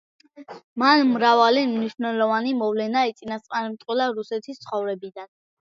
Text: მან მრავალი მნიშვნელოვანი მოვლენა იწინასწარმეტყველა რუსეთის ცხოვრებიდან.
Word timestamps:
მან 0.83 1.03
მრავალი 1.17 1.65
მნიშვნელოვანი 1.75 2.55
მოვლენა 2.63 3.05
იწინასწარმეტყველა 3.13 4.11
რუსეთის 4.17 4.63
ცხოვრებიდან. 4.65 5.33